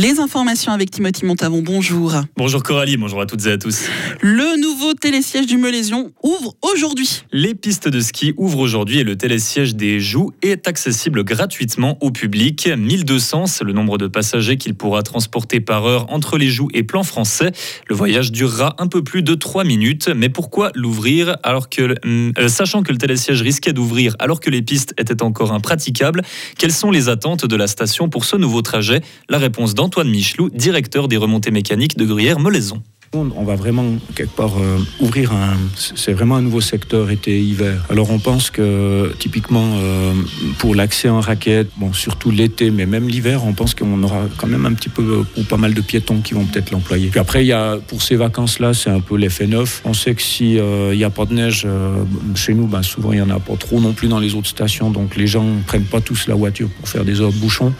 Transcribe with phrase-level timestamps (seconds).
[0.00, 2.12] Les informations avec Timothy Montavon, bonjour.
[2.36, 3.88] Bonjour Coralie, bonjour à toutes et à tous.
[4.20, 7.24] Le nouveau télésiège du Meulésion ouvre aujourd'hui.
[7.32, 12.12] Les pistes de ski ouvrent aujourd'hui et le télésiège des Joues est accessible gratuitement au
[12.12, 12.68] public.
[12.68, 16.84] 1200, c'est le nombre de passagers qu'il pourra transporter par heure entre les Joues et
[16.84, 17.50] plan français.
[17.88, 20.10] Le voyage durera un peu plus de 3 minutes.
[20.14, 24.62] Mais pourquoi l'ouvrir alors que, euh, sachant que le télésiège risquait d'ouvrir alors que les
[24.62, 26.22] pistes étaient encore impraticables?
[26.56, 29.00] Quelles sont les attentes de la station pour ce nouveau trajet?
[29.28, 32.82] La réponse d'Antoine Michelou, directeur des remontées mécaniques de Gruyère-Molaison.
[33.14, 35.56] On va vraiment quelque part euh, ouvrir un.
[35.74, 37.82] C'est vraiment un nouveau secteur été-hiver.
[37.88, 40.12] Alors on pense que typiquement euh,
[40.58, 44.46] pour l'accès en raquette, bon surtout l'été, mais même l'hiver, on pense qu'on aura quand
[44.46, 47.08] même un petit peu ou pas mal de piétons qui vont peut-être l'employer.
[47.08, 49.80] Puis après il y a pour ces vacances-là, c'est un peu l'effet neuf.
[49.86, 51.66] On sait que si euh, il n'y a pas de neige
[52.34, 54.48] chez nous, ben, souvent il y en a pas trop non plus dans les autres
[54.48, 57.38] stations, donc les gens ne prennent pas tous la voiture pour faire des heures de
[57.38, 57.72] bouchons.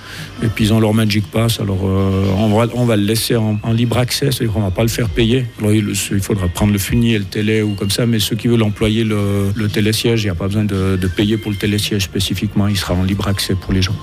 [0.42, 3.98] Et puis ils ont leur Magic Pass, alors on va, le laisser en, en libre
[3.98, 7.74] accès, c'est-à-dire qu'on va pas le faire il faudra prendre le fumier, le télé ou
[7.74, 10.96] comme ça, mais ceux qui veulent employer le, télésiège, il n'y a pas besoin de,
[10.96, 13.96] de payer pour le télésiège spécifiquement, il sera en libre accès pour les gens.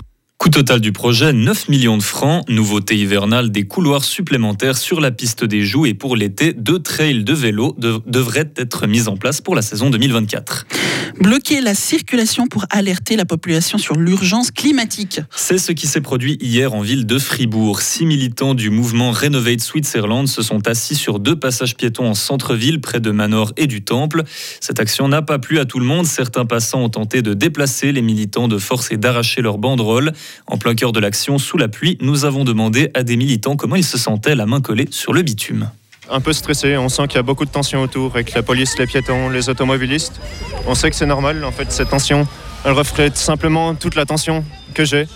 [0.55, 2.47] Total du projet, 9 millions de francs.
[2.47, 7.25] Nouveauté hivernale, des couloirs supplémentaires sur la piste des Joues et pour l'été, deux trails
[7.25, 10.65] de vélo devraient être mis en place pour la saison 2024.
[11.19, 15.19] Bloquer la circulation pour alerter la population sur l'urgence climatique.
[15.35, 17.81] C'est ce qui s'est produit hier en ville de Fribourg.
[17.81, 22.79] Six militants du mouvement Renovate Switzerland se sont assis sur deux passages piétons en centre-ville,
[22.79, 24.23] près de Manor et du Temple.
[24.61, 26.05] Cette action n'a pas plu à tout le monde.
[26.05, 30.13] Certains passants ont tenté de déplacer les militants de force et d'arracher leurs banderoles.
[30.47, 33.75] En plein cœur de l'action, sous la pluie, nous avons demandé à des militants comment
[33.75, 35.71] ils se sentaient la main collée sur le bitume.
[36.09, 38.77] Un peu stressé, on sent qu'il y a beaucoup de tension autour avec la police,
[38.77, 40.21] les piétons, les automobilistes.
[40.67, 42.27] On sait que c'est normal, en fait, cette tension,
[42.63, 45.07] elle reflète simplement toute la tension que j'ai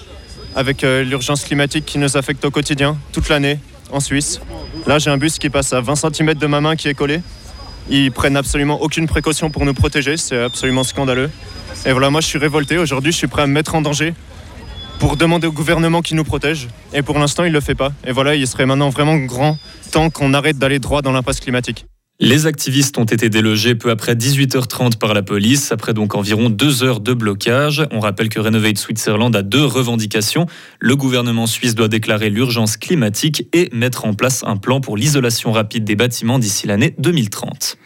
[0.55, 3.59] avec euh, l'urgence climatique qui nous affecte au quotidien, toute l'année,
[3.91, 4.41] en Suisse.
[4.88, 7.22] Là, j'ai un bus qui passe à 20 cm de ma main qui est collé.
[7.91, 11.29] Ils prennent absolument aucune précaution pour nous protéger, c'est absolument scandaleux.
[11.85, 14.13] Et voilà, moi je suis révolté, aujourd'hui je suis prêt à me mettre en danger
[15.00, 16.68] pour demander au gouvernement qui nous protège.
[16.94, 17.92] Et pour l'instant, il ne le fait pas.
[18.06, 19.58] Et voilà, il serait maintenant vraiment grand
[19.92, 21.86] temps qu'on arrête d'aller droit dans l'impasse climatique.
[22.22, 26.84] Les activistes ont été délogés peu après 18h30 par la police, après donc environ deux
[26.84, 27.88] heures de blocage.
[27.92, 30.46] On rappelle que Renovate Switzerland a deux revendications.
[30.82, 35.54] Le gouvernement suisse doit déclarer l'urgence climatique et mettre en place un plan pour l'isolation
[35.54, 37.78] rapide des bâtiments d'ici l'année 2030.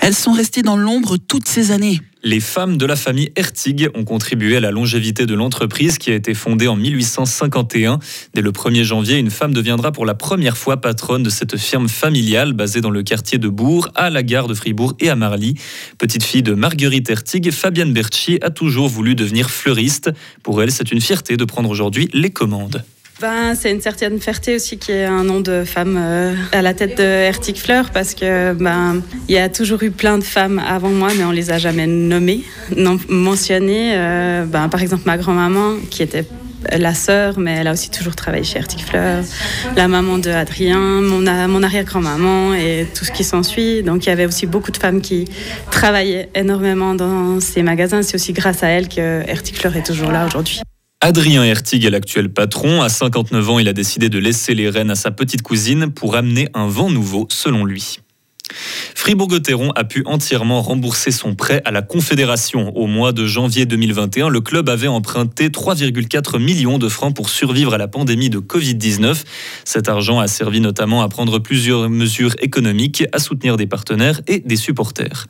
[0.00, 2.00] Elles sont restées dans l'ombre toutes ces années.
[2.22, 6.14] Les femmes de la famille Ertig ont contribué à la longévité de l'entreprise qui a
[6.14, 7.98] été fondée en 1851.
[8.34, 11.88] Dès le 1er janvier, une femme deviendra pour la première fois patronne de cette firme
[11.88, 15.54] familiale basée dans le quartier de Bourg, à la gare de Fribourg et à Marly.
[15.96, 20.10] Petite fille de Marguerite Ertig, Fabienne Berchi a toujours voulu devenir fleuriste.
[20.42, 22.84] Pour elle, c'est une fierté de prendre aujourd'hui les commandes.
[23.20, 26.62] Ben, c'est une certaine fierté aussi qu'il y ait un nom de femme euh, à
[26.62, 30.24] la tête de Ertic Fleur parce que ben il y a toujours eu plein de
[30.24, 32.44] femmes avant moi mais on les a jamais nommées,
[32.78, 33.92] non mentionnées.
[33.94, 36.24] Euh, ben, par exemple ma grand-maman qui était
[36.72, 39.22] la sœur, mais elle a aussi toujours travaillé chez Ertic Fleur,
[39.76, 41.26] la maman de Adrien, mon,
[41.62, 43.82] arrière-grand-maman et tout ce qui s'ensuit.
[43.82, 45.26] Donc il y avait aussi beaucoup de femmes qui
[45.70, 48.02] travaillaient énormément dans ces magasins.
[48.02, 50.62] C'est aussi grâce à elles que Ertic Fleur est toujours là aujourd'hui.
[51.02, 52.82] Adrien Hertig est l'actuel patron.
[52.82, 56.14] À 59 ans, il a décidé de laisser les rênes à sa petite cousine pour
[56.14, 58.00] amener un vent nouveau, selon lui.
[58.94, 62.76] Fribourg-Gotteron a pu entièrement rembourser son prêt à la Confédération.
[62.76, 67.72] Au mois de janvier 2021, le club avait emprunté 3,4 millions de francs pour survivre
[67.72, 69.24] à la pandémie de Covid-19.
[69.64, 74.40] Cet argent a servi notamment à prendre plusieurs mesures économiques, à soutenir des partenaires et
[74.40, 75.28] des supporters.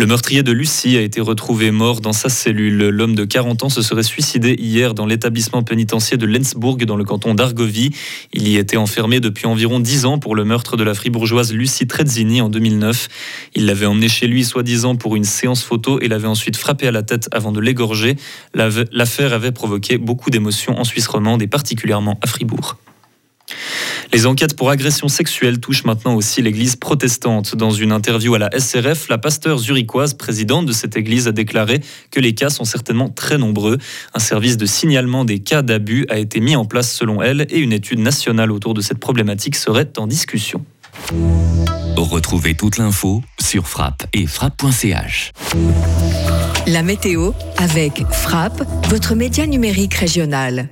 [0.00, 2.88] Le meurtrier de Lucie a été retrouvé mort dans sa cellule.
[2.88, 7.04] L'homme de 40 ans se serait suicidé hier dans l'établissement pénitentiaire de Lensbourg dans le
[7.04, 7.90] canton d'Argovie.
[8.32, 11.86] Il y était enfermé depuis environ 10 ans pour le meurtre de la fribourgeoise Lucie
[11.86, 13.08] Trezzini en 2009.
[13.54, 16.92] Il l'avait emmené chez lui soi-disant pour une séance photo et l'avait ensuite frappé à
[16.92, 18.16] la tête avant de l'égorger.
[18.54, 22.78] L'affaire avait provoqué beaucoup d'émotions en Suisse romande et particulièrement à Fribourg.
[24.12, 27.54] Les enquêtes pour agression sexuelle touchent maintenant aussi l'église protestante.
[27.54, 31.80] Dans une interview à la SRF, la pasteur zurichoise, présidente de cette église, a déclaré
[32.10, 33.78] que les cas sont certainement très nombreux.
[34.12, 37.58] Un service de signalement des cas d'abus a été mis en place selon elle et
[37.58, 40.64] une étude nationale autour de cette problématique serait en discussion.
[41.96, 45.32] Retrouvez toute l'info sur frappe et frappe.ch.
[46.66, 50.68] La météo avec Frappe, votre média numérique régional.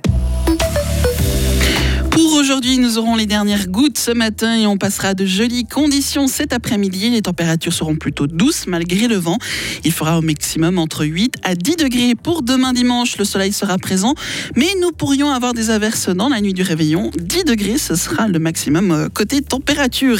[2.39, 6.53] Aujourd'hui, nous aurons les dernières gouttes ce matin et on passera de jolies conditions cet
[6.53, 7.09] après-midi.
[7.09, 9.37] Les températures seront plutôt douces malgré le vent.
[9.83, 13.17] Il fera au maximum entre 8 à 10 degrés pour demain dimanche.
[13.17, 14.15] Le soleil sera présent,
[14.55, 17.11] mais nous pourrions avoir des averses dans la nuit du réveillon.
[17.19, 20.19] 10 degrés, ce sera le maximum euh, côté température.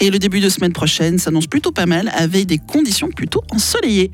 [0.00, 4.10] Et le début de semaine prochaine s'annonce plutôt pas mal avec des conditions plutôt ensoleillées.